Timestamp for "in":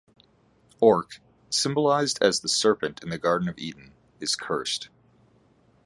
3.03-3.09